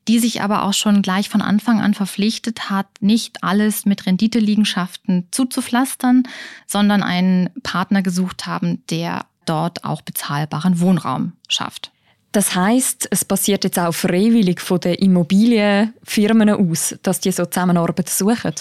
die 0.08 0.18
sich 0.18 0.40
aber 0.40 0.64
auch 0.64 0.72
schon 0.72 1.02
gleich 1.02 1.28
von 1.28 1.42
Anfang 1.42 1.80
an 1.80 1.94
verpflichtet 1.94 2.70
hat, 2.70 2.86
nicht 3.00 3.44
alles 3.44 3.84
mit 3.84 4.06
Renditeliegenschaften 4.06 5.26
zuzupflastern, 5.30 6.22
sondern 6.66 7.02
einen 7.02 7.50
Partner 7.62 8.02
gesucht 8.02 8.46
haben, 8.46 8.82
der 8.88 9.26
dort 9.44 9.84
auch 9.84 10.00
bezahlbaren 10.00 10.80
Wohnraum 10.80 11.32
schafft. 11.48 11.92
Das 12.32 12.54
heißt, 12.54 13.08
es 13.10 13.24
passiert 13.24 13.64
jetzt 13.64 13.78
auch 13.78 13.92
freiwillig 13.92 14.60
von 14.60 14.80
den 14.80 14.94
Immobilienfirmen 14.94 16.50
aus, 16.50 16.94
dass 17.02 17.20
die 17.20 17.32
so 17.32 17.46
Zusammenarbeit 17.46 18.08
suchen. 18.08 18.54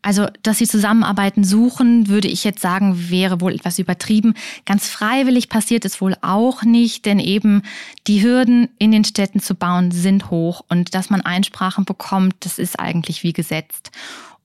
Also, 0.00 0.28
dass 0.42 0.58
sie 0.58 0.66
Zusammenarbeiten 0.66 1.42
suchen, 1.42 2.08
würde 2.08 2.28
ich 2.28 2.44
jetzt 2.44 2.60
sagen, 2.60 3.10
wäre 3.10 3.40
wohl 3.40 3.54
etwas 3.54 3.78
übertrieben. 3.78 4.34
Ganz 4.64 4.88
freiwillig 4.88 5.48
passiert 5.48 5.84
es 5.84 6.00
wohl 6.00 6.14
auch 6.22 6.62
nicht, 6.62 7.04
denn 7.04 7.18
eben 7.18 7.62
die 8.06 8.22
Hürden 8.22 8.68
in 8.78 8.92
den 8.92 9.04
Städten 9.04 9.40
zu 9.40 9.54
bauen 9.54 9.90
sind 9.90 10.30
hoch 10.30 10.64
und 10.68 10.94
dass 10.94 11.10
man 11.10 11.20
Einsprachen 11.20 11.84
bekommt, 11.84 12.36
das 12.40 12.58
ist 12.58 12.78
eigentlich 12.78 13.22
wie 13.24 13.32
gesetzt. 13.32 13.90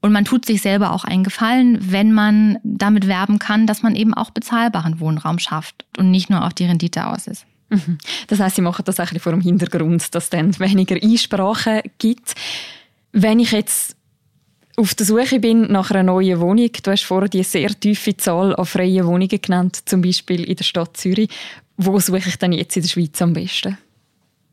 Und 0.01 0.11
man 0.11 0.25
tut 0.25 0.45
sich 0.45 0.61
selber 0.61 0.91
auch 0.91 1.05
einen 1.05 1.23
Gefallen, 1.23 1.77
wenn 1.79 2.11
man 2.11 2.57
damit 2.63 3.07
werben 3.07 3.39
kann, 3.39 3.67
dass 3.67 3.83
man 3.83 3.95
eben 3.95 4.13
auch 4.13 4.31
bezahlbaren 4.31 4.99
Wohnraum 4.99 5.39
schafft 5.39 5.85
und 5.97 6.11
nicht 6.11 6.29
nur 6.29 6.43
auf 6.43 6.53
die 6.53 6.65
Rendite 6.65 7.07
aus 7.07 7.27
ist. 7.27 7.45
Mhm. 7.69 7.99
Das 8.27 8.39
heißt, 8.39 8.57
Sie 8.57 8.61
machen 8.61 8.83
das 8.85 8.99
eigentlich 8.99 9.23
vor 9.23 9.31
dem 9.31 9.39
Hintergrund, 9.39 10.13
dass 10.13 10.25
es 10.25 10.29
dann 10.29 10.59
weniger 10.59 10.95
Einsprachen 11.01 11.81
gibt. 11.99 12.35
Wenn 13.13 13.39
ich 13.39 13.51
jetzt 13.51 13.95
auf 14.75 14.95
der 14.95 15.05
Suche 15.05 15.39
bin 15.39 15.71
nach 15.71 15.91
einer 15.91 16.03
neuen 16.03 16.39
Wohnung. 16.39 16.69
Du 16.81 16.91
hast 16.91 17.03
vorher 17.03 17.29
die 17.29 17.43
sehr 17.43 17.69
tiefe 17.79 18.17
Zahl 18.17 18.55
an 18.55 18.65
freien 18.65 19.05
Wohnungen 19.05 19.41
genannt, 19.41 19.79
zum 19.85 20.01
Beispiel 20.01 20.43
in 20.43 20.55
der 20.55 20.63
Stadt 20.63 20.97
Zürich. 20.97 21.29
Wo 21.77 21.99
suche 21.99 22.17
ich 22.29 22.37
denn 22.37 22.53
jetzt 22.53 22.75
in 22.75 22.83
der 22.83 22.89
Schweiz 22.89 23.21
am 23.21 23.33
besten? 23.33 23.77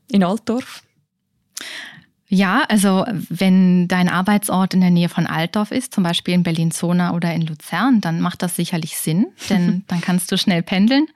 In 0.09 0.25
Altdorf? 0.25 0.83
Ja, 2.29 2.63
also 2.69 3.05
wenn 3.29 3.89
dein 3.89 4.09
Arbeitsort 4.09 4.75
in 4.75 4.81
der 4.81 4.91
Nähe 4.91 5.09
von 5.09 5.27
Altdorf 5.27 5.73
ist, 5.73 5.93
zum 5.93 6.05
Beispiel 6.05 6.35
in 6.35 6.45
Berlin-Zona 6.45 7.13
oder 7.13 7.35
in 7.35 7.43
Luzern, 7.43 8.01
dann 8.01 8.21
macht 8.21 8.43
das 8.43 8.55
sicherlich 8.57 8.97
Sinn, 8.97 9.27
denn 9.51 9.85
dann 9.89 10.01
kannst 10.01 10.31
du 10.31 10.39
schnell 10.39 10.63
pendeln. 10.63 11.07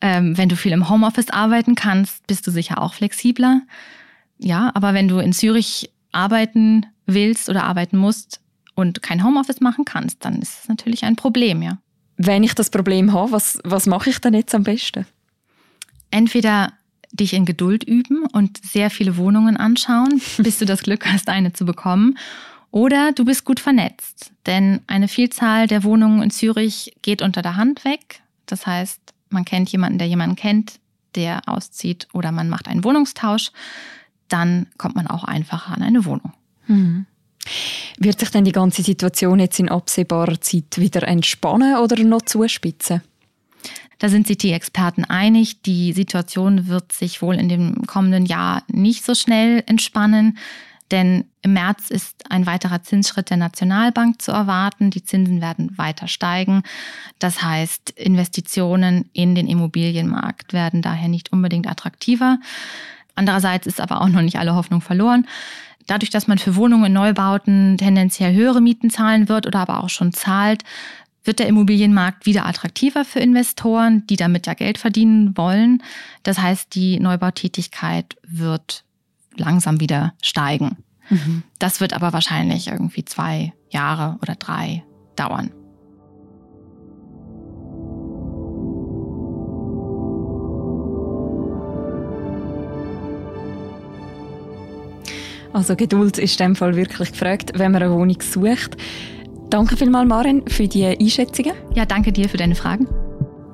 Ähm, 0.00 0.36
wenn 0.36 0.48
du 0.48 0.56
viel 0.56 0.72
im 0.72 0.88
Homeoffice 0.88 1.30
arbeiten 1.30 1.74
kannst, 1.74 2.26
bist 2.26 2.46
du 2.46 2.50
sicher 2.50 2.82
auch 2.82 2.94
flexibler. 2.94 3.62
Ja, 4.38 4.72
aber 4.74 4.94
wenn 4.94 5.08
du 5.08 5.18
in 5.18 5.32
Zürich 5.32 5.90
arbeiten 6.12 6.86
willst 7.06 7.48
oder 7.48 7.64
arbeiten 7.64 7.96
musst 7.96 8.40
und 8.74 9.02
kein 9.02 9.24
Homeoffice 9.24 9.60
machen 9.60 9.84
kannst, 9.84 10.24
dann 10.24 10.40
ist 10.40 10.62
es 10.62 10.68
natürlich 10.68 11.04
ein 11.04 11.16
Problem, 11.16 11.62
ja. 11.62 11.78
Wenn 12.16 12.44
ich 12.44 12.54
das 12.54 12.70
Problem 12.70 13.12
habe, 13.12 13.32
was, 13.32 13.58
was 13.64 13.86
mache 13.86 14.10
ich 14.10 14.20
dann 14.20 14.34
jetzt 14.34 14.54
am 14.54 14.62
besten? 14.62 15.06
Entweder 16.10 16.72
dich 17.12 17.32
in 17.32 17.44
Geduld 17.44 17.84
üben 17.84 18.24
und 18.26 18.58
sehr 18.64 18.90
viele 18.90 19.16
Wohnungen 19.16 19.56
anschauen, 19.56 20.20
bis 20.38 20.58
du 20.58 20.64
das 20.64 20.82
Glück 20.82 21.06
hast, 21.06 21.28
eine 21.28 21.52
zu 21.52 21.64
bekommen. 21.64 22.18
Oder 22.70 23.12
du 23.12 23.24
bist 23.24 23.44
gut 23.44 23.58
vernetzt, 23.58 24.30
denn 24.46 24.80
eine 24.86 25.08
Vielzahl 25.08 25.66
der 25.66 25.82
Wohnungen 25.82 26.22
in 26.22 26.30
Zürich 26.30 26.92
geht 27.02 27.20
unter 27.20 27.42
der 27.42 27.56
Hand 27.56 27.84
weg. 27.84 28.22
Das 28.46 28.66
heißt, 28.66 29.00
man 29.28 29.44
kennt 29.44 29.70
jemanden, 29.70 29.98
der 29.98 30.06
jemanden 30.06 30.36
kennt, 30.36 30.78
der 31.16 31.48
auszieht 31.48 32.06
oder 32.12 32.30
man 32.30 32.48
macht 32.48 32.68
einen 32.68 32.84
Wohnungstausch. 32.84 33.50
Dann 34.30 34.66
kommt 34.78 34.96
man 34.96 35.06
auch 35.06 35.24
einfacher 35.24 35.76
an 35.76 35.82
eine 35.82 36.06
Wohnung. 36.06 36.32
Mhm. 36.66 37.06
Wird 37.98 38.18
sich 38.18 38.30
denn 38.30 38.44
die 38.44 38.52
ganze 38.52 38.82
Situation 38.82 39.38
jetzt 39.40 39.58
in 39.60 39.68
absehbarer 39.68 40.40
Zeit 40.40 40.78
wieder 40.78 41.06
entspannen 41.06 41.76
oder 41.76 42.02
noch 42.02 42.22
zuspitzen? 42.22 43.02
Da 43.98 44.08
sind 44.08 44.26
sich 44.26 44.38
die 44.38 44.52
Experten 44.52 45.04
einig, 45.04 45.60
die 45.60 45.92
Situation 45.92 46.68
wird 46.68 46.90
sich 46.92 47.20
wohl 47.20 47.34
in 47.34 47.50
dem 47.50 47.86
kommenden 47.86 48.24
Jahr 48.24 48.62
nicht 48.68 49.04
so 49.04 49.14
schnell 49.14 49.62
entspannen. 49.66 50.38
Denn 50.90 51.26
im 51.42 51.52
März 51.52 51.90
ist 51.90 52.30
ein 52.30 52.46
weiterer 52.46 52.82
Zinsschritt 52.82 53.30
der 53.30 53.36
Nationalbank 53.36 54.20
zu 54.20 54.32
erwarten. 54.32 54.90
Die 54.90 55.04
Zinsen 55.04 55.40
werden 55.40 55.76
weiter 55.78 56.08
steigen. 56.08 56.62
Das 57.18 57.42
heißt, 57.42 57.90
Investitionen 57.90 59.08
in 59.12 59.34
den 59.34 59.46
Immobilienmarkt 59.46 60.52
werden 60.52 60.82
daher 60.82 61.08
nicht 61.08 61.32
unbedingt 61.32 61.68
attraktiver. 61.68 62.38
Andererseits 63.14 63.66
ist 63.66 63.80
aber 63.80 64.00
auch 64.00 64.08
noch 64.08 64.22
nicht 64.22 64.38
alle 64.38 64.54
Hoffnung 64.54 64.80
verloren. 64.80 65.26
Dadurch, 65.86 66.10
dass 66.10 66.26
man 66.26 66.38
für 66.38 66.56
Wohnungen 66.56 66.86
in 66.86 66.92
Neubauten 66.92 67.76
tendenziell 67.78 68.34
höhere 68.34 68.60
Mieten 68.60 68.90
zahlen 68.90 69.28
wird 69.28 69.46
oder 69.46 69.60
aber 69.60 69.82
auch 69.82 69.88
schon 69.88 70.12
zahlt, 70.12 70.62
wird 71.24 71.38
der 71.38 71.48
Immobilienmarkt 71.48 72.26
wieder 72.26 72.46
attraktiver 72.46 73.04
für 73.04 73.20
Investoren, 73.20 74.06
die 74.06 74.16
damit 74.16 74.46
ja 74.46 74.54
Geld 74.54 74.78
verdienen 74.78 75.36
wollen. 75.36 75.82
Das 76.22 76.38
heißt, 76.38 76.74
die 76.74 76.98
Neubautätigkeit 76.98 78.16
wird 78.26 78.84
langsam 79.36 79.80
wieder 79.80 80.14
steigen. 80.22 80.78
Mhm. 81.08 81.42
Das 81.58 81.80
wird 81.80 81.92
aber 81.92 82.12
wahrscheinlich 82.12 82.68
irgendwie 82.68 83.04
zwei 83.04 83.52
Jahre 83.70 84.16
oder 84.22 84.34
drei 84.34 84.84
dauern. 85.16 85.50
Also 95.52 95.76
Geduld 95.76 96.18
ist 96.18 96.40
in 96.40 96.48
dem 96.48 96.56
Fall 96.56 96.76
wirklich 96.76 97.12
gefragt, 97.12 97.52
wenn 97.54 97.72
man 97.72 97.82
eine 97.82 97.92
Wohnung 97.92 98.18
sucht. 98.20 98.76
Danke 99.50 99.76
vielmals, 99.76 100.08
Maren, 100.08 100.42
für 100.46 100.68
die 100.68 100.86
Einschätzungen. 100.86 101.54
Ja, 101.74 101.84
danke 101.84 102.12
dir 102.12 102.28
für 102.28 102.36
deine 102.36 102.54
Fragen. 102.54 102.86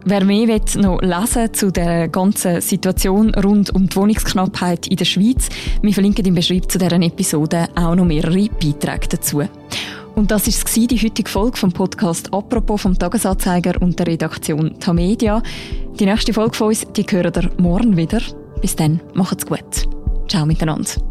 Wer 0.09 0.23
mehr 0.23 0.47
will 0.47 0.61
noch 0.77 1.01
lesen 1.01 1.53
zu 1.53 1.73
der 1.73 2.07
ganzen 2.07 2.61
Situation 2.61 3.35
rund 3.35 3.75
um 3.75 3.89
die 3.89 3.97
Wohnungsknappheit 3.97 4.87
in 4.87 4.97
der 4.97 5.05
Schweiz, 5.05 5.49
wir 5.83 5.93
verlinken 5.93 6.25
im 6.27 6.35
Beschreibung 6.37 6.69
zu 6.69 6.79
dieser 6.79 7.01
Episode 7.01 7.67
auch 7.75 7.97
noch 7.97 8.05
mehrere 8.05 8.49
Beiträge 8.51 9.09
dazu. 9.09 9.43
Und 10.15 10.31
das 10.31 10.47
war 10.47 10.87
die 10.87 10.97
heutige 10.97 11.29
Folge 11.29 11.57
vom 11.57 11.73
Podcast 11.73 12.33
«Apropos» 12.33 12.83
vom 12.83 12.99
Tagesanzeiger 12.99 13.75
und 13.83 13.99
der 13.99 14.07
Redaktion 14.07 14.79
Tamedia. 14.79 15.43
Die 15.99 16.07
nächste 16.07 16.33
Folge 16.33 16.57
von 16.57 16.69
uns, 16.69 16.87
die 16.97 17.03
hören 17.03 17.33
ihr 17.35 17.51
morgen 17.59 17.97
wieder. 17.97 18.21
Bis 18.63 18.77
dann, 18.77 19.01
macht's 19.15 19.45
gut. 19.45 19.89
Ciao 20.29 20.47
miteinander. 20.47 21.06